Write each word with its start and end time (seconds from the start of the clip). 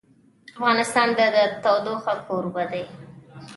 افغانستان 0.55 1.07
د 1.17 1.19
تودوخه 1.63 2.13
کوربه 2.27 2.63
دی. 2.71 2.83